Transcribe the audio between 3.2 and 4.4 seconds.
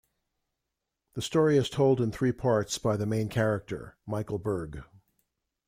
character, Michael